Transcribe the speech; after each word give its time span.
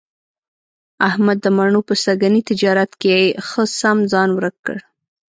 احمد 1.09 1.37
د 1.41 1.47
مڼو 1.57 1.81
په 1.87 1.93
سږني 2.03 2.41
تجارت 2.49 2.91
کې 3.01 3.15
ښه 3.47 3.63
سم 3.79 3.97
ځان 4.11 4.29
ورک 4.33 4.55
کړ. 4.65 4.77